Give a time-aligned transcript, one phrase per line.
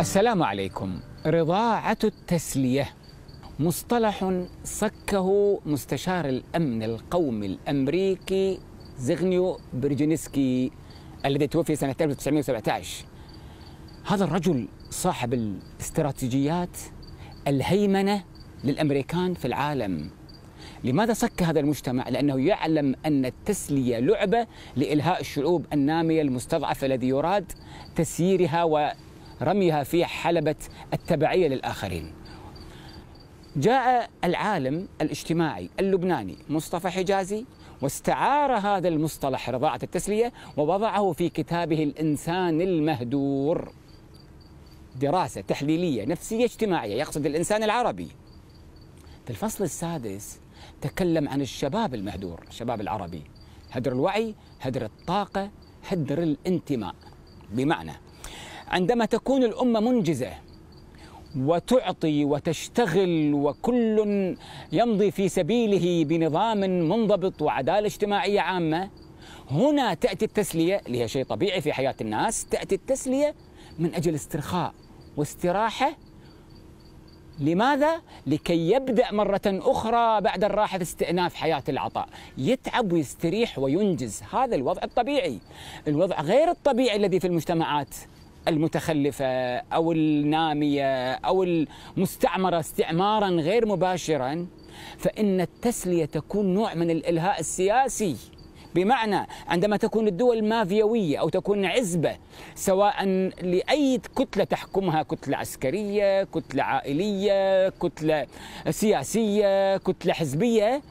[0.00, 1.00] السلام عليكم.
[1.26, 2.88] رضاعة التسلية.
[3.58, 8.58] مصطلح صكه مستشار الأمن القومي الأمريكي
[8.98, 10.72] زغنيو برجينسكي
[11.26, 13.04] الذي توفي سنة 1917
[14.06, 16.78] هذا الرجل صاحب الاستراتيجيات
[17.48, 18.24] الهيمنة
[18.64, 20.10] للأمريكان في العالم.
[20.84, 24.46] لماذا صك هذا المجتمع؟ لأنه يعلم أن التسلية لعبة
[24.76, 27.52] لإلهاء الشعوب النامية المستضعفة الذي يراد
[27.96, 28.64] تسييرها
[29.40, 30.56] ورميها في حلبة
[30.92, 32.12] التبعية للآخرين.
[33.56, 37.44] جاء العالم الاجتماعي اللبناني مصطفى حجازي
[37.82, 43.72] واستعار هذا المصطلح رضاعة التسلية ووضعه في كتابه الإنسان المهدور.
[44.96, 48.08] دراسة تحليلية نفسية اجتماعية يقصد الإنسان العربي.
[49.24, 50.40] في الفصل السادس
[50.80, 53.22] تكلم عن الشباب المهدور الشباب العربي.
[53.70, 55.50] هدر الوعي هدر الطاقة
[55.88, 56.94] هدر الانتماء.
[57.52, 57.92] بمعنى
[58.70, 60.32] عندما تكون الأمة منجزة
[61.36, 64.36] وتعطي وتشتغل وكل
[64.72, 68.90] يمضي في سبيله بنظام منضبط وعدالة اجتماعية عامة
[69.50, 73.34] هنا تأتي التسلية اللي هي شيء طبيعي في حياة الناس تأتي التسلية
[73.78, 74.74] من أجل استرخاء
[75.16, 75.96] واستراحة.
[77.40, 82.08] لماذا؟ لكي يبدأ مرة أخرى بعد الراحة في استئناف حياة العطاء.
[82.38, 84.22] يتعب ويستريح وينجز.
[84.32, 85.38] هذا الوضع الطبيعي.
[85.88, 87.94] الوضع غير الطبيعي الذي في المجتمعات.
[88.48, 94.46] المتخلفة أو النامية أو المستعمرة استعمارا غير مباشرا
[94.98, 98.16] فإن التسلية تكون نوع من الإلهاء السياسي.
[98.74, 102.16] بمعنى عندما تكون الدول مافيوية أو تكون عزبة
[102.54, 103.04] سواء
[103.42, 108.26] لأي كتلة تحكمها كتلة عسكرية كتلة عائلية كتلة
[108.70, 110.82] سياسية كتلة حزبية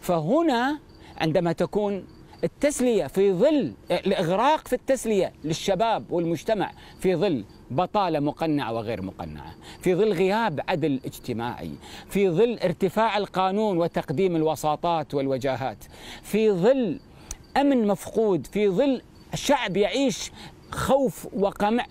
[0.00, 0.78] فهنا
[1.18, 2.04] عندما تكون
[2.44, 9.94] التسلية في ظل الإغراق في التسلية للشباب والمجتمع في ظل بطالة مقنعة وغير مقنعة في
[9.94, 11.70] ظل غياب عدل اجتماعي
[12.08, 15.84] في ظل ارتفاع القانون وتقديم الوساطات والوجاهات
[16.22, 17.00] في ظل
[17.56, 19.02] أمن مفقود في ظل
[19.34, 20.32] شعب يعيش
[20.70, 21.86] خوف وقمع.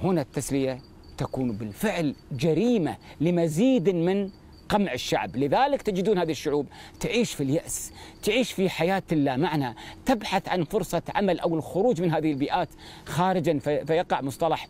[0.00, 0.80] هنا التسلية
[1.18, 4.30] تكون بالفعل جريمة لمزيد من
[4.68, 5.36] قمع الشعب.
[5.36, 6.66] لذلك تجدون هذه الشعوب
[7.00, 7.92] تعيش في اليأس
[8.22, 9.74] تعيش في حياة لا معنى
[10.06, 12.68] تبحث عن فرصة عمل أو الخروج من هذه البيئات
[13.06, 14.68] خارجا فيقع مصطلح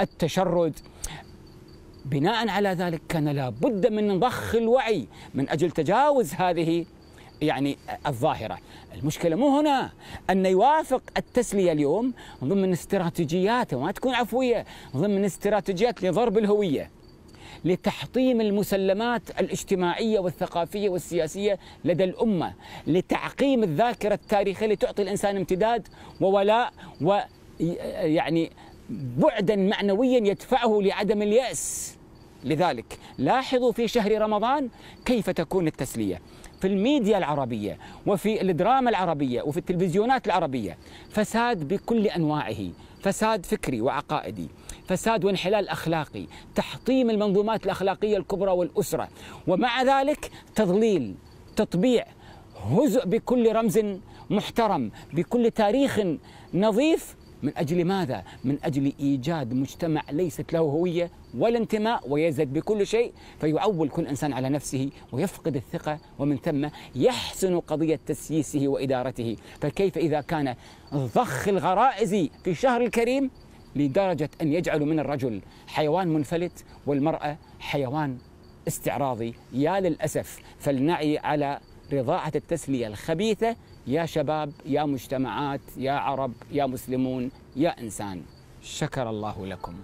[0.00, 0.78] التشرد.
[2.04, 6.86] بناء على ذلك كان لابد من ضخ الوعي من أجل تجاوز هذه
[7.42, 8.58] يعني الظاهرة.
[8.94, 9.92] المشكلة مو هنا.
[10.30, 12.12] أن يوافق التسلية اليوم
[12.44, 14.64] ضمن استراتيجيات وما تكون عفوية
[14.96, 16.90] ضمن استراتيجيات لضرب الهوية.
[17.64, 22.54] لتحطيم المسلمات الاجتماعية والثقافية والسياسية لدى الأمة،
[22.86, 25.88] لتعقيم الذاكرة التاريخية لتعطي الإنسان امتداد
[26.20, 28.50] وولاء ويعني
[28.90, 31.96] بعدا معنويا يدفعه لعدم اليأس.
[32.44, 34.68] لذلك لاحظوا في شهر رمضان
[35.04, 36.20] كيف تكون التسلية.
[36.60, 40.78] في الميديا العربية وفي الدراما العربية وفي التلفزيونات العربية
[41.10, 42.70] فساد بكل أنواعه
[43.02, 44.48] فساد فكري وعقائدي
[44.88, 49.08] فساد وانحلال أخلاقي، تحطيم المنظومات الأخلاقية الكبرى والأسرة،
[49.46, 51.14] ومع ذلك تضليل،
[51.56, 52.04] تطبيع،
[52.70, 53.80] هزء بكل رمز
[54.30, 56.00] محترم، بكل تاريخ
[56.54, 62.86] نظيف من أجل ماذا؟ من أجل إيجاد مجتمع ليست له هوية ولا انتماء ويزد بكل
[62.86, 69.98] شيء فيعول كل إنسان على نفسه ويفقد الثقة ومن ثم يحسن قضية تسييسه وإدارته، فكيف
[69.98, 70.54] إذا كان
[70.94, 73.30] ضخ الغرائز في شهر الكريم
[73.76, 78.18] لدرجة أن يجعلوا من الرجل حيوان منفلت والمرأة حيوان
[78.68, 81.60] استعراضي يا للأسف فلنعي على
[81.92, 83.56] رضاعة التسلية الخبيثة
[83.86, 88.22] يا شباب يا مجتمعات يا عرب يا مسلمون يا إنسان.
[88.62, 89.74] شكر الله لكم.